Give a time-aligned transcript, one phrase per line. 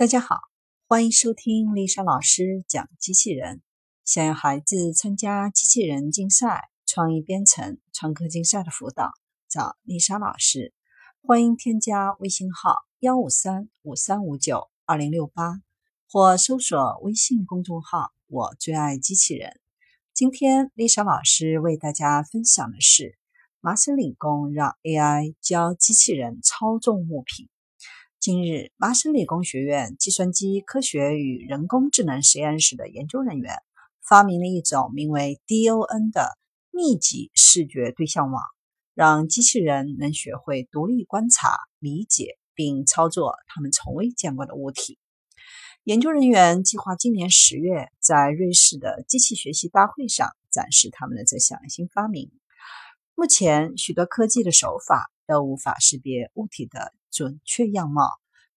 [0.00, 0.38] 大家好，
[0.88, 3.60] 欢迎收听丽莎老师讲机器人。
[4.02, 9.12] 想要孩子参加机器人竞赛、创意编程、创客竞赛的辅导，
[9.46, 10.72] 找丽莎老师。
[11.20, 15.60] 欢迎添加微信号幺五三五三五九二零六八，
[16.10, 19.60] 或搜索微信公众号“我最爱机器人”。
[20.14, 23.18] 今天丽莎老师为大家分享的是
[23.60, 27.50] 麻省理工让 AI 教机器人操纵物品。
[28.20, 33.54] 近日，麻省理工学院计算机科学与人工智能实验室的研究人员
[34.06, 36.36] 发明了一种名为 DON 的
[36.70, 38.42] 密集视觉对象网，
[38.94, 44.98] 让机器人能学会独立观察、理解并操作他们从未见过的物体。
[45.84, 52.30] 研究人员计划今年十月在瑞士的机器学习大会上展示他们的这项新发明。
[53.14, 56.92] 目前，许多科技的手法都无法识别物体的。
[57.10, 58.10] 准确样貌，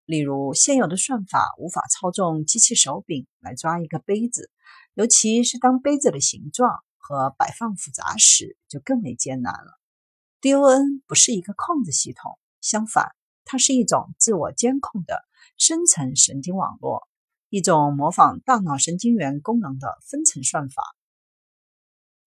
[0.06, 4.52] 例如现有的算法无法操纵机器手柄来抓一个杯子，
[4.94, 9.80] 尤其是当杯子的形状和摆放复杂时，就更为艰难了。
[10.42, 15.24] DON 不是一个控制系统，相反，它是一种自我监控的
[15.58, 17.08] 深层神经网络，
[17.50, 20.84] 一种模仿大脑神经元功能的分层算法。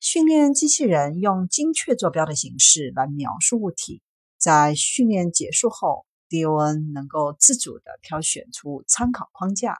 [0.00, 4.02] 训练机器人用精确坐标的形式来描述物体，
[4.38, 6.06] 在训练结束后。
[6.28, 9.78] DON 能够自主的挑选出参考框架。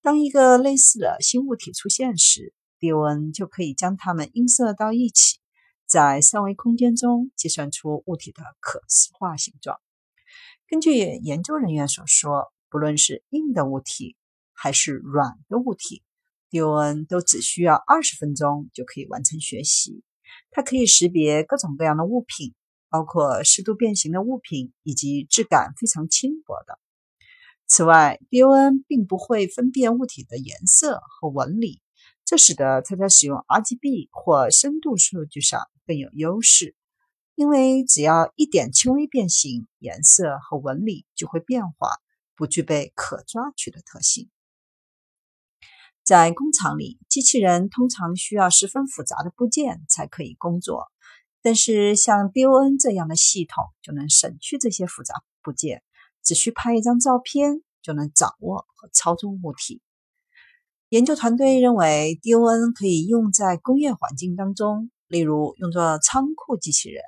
[0.00, 5.38] 当一个类似的新物体出现时，DON 就可以将它们映射到一起，
[5.86, 9.80] 在三维空间中计算出物体的可视化形状。
[10.66, 14.16] 根据研究人员所说，不论是硬的物体
[14.52, 16.02] 还是软的物体
[16.50, 20.02] ，DON 都只需要二十分钟就可以完成学习。
[20.50, 22.54] 它可以识别各种各样的物品。
[22.92, 26.78] 包括适度变形的物品以及质感非常轻薄的。
[27.66, 31.80] 此外，DON 并不会分辨物体的颜色和纹理，
[32.26, 36.76] 这使得它在使用 RGB 或深度数据上更有优势。
[37.34, 41.96] 因为只要一点轻微变形，颜色和纹理就会变化，
[42.36, 44.28] 不具备可抓取的特性。
[46.04, 50.92] 在工厂里，机器人通常需要十分复杂的部件才可以工作。
[51.42, 55.82] 但是，像 DON 这样的系统就能省去这些复杂部件，
[56.22, 59.82] 只需拍一张照片就能掌握和操纵物体。
[60.88, 67.02] 研究团队认为，DON 可以用在工业环境当中，例如用作仓库机器人。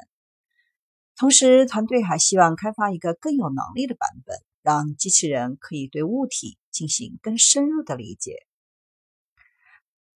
[1.16, 8.47] 同时，团队还希望开发一个更有能力的版本，让机器人可以对物体进行更深入的理解。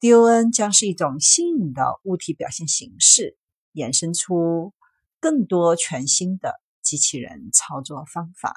[0.00, 3.38] DON 将是一种新颖的物体表现形式。
[3.78, 4.75] 衍生出
[5.21, 8.56] 更多全新的机器人操作方法。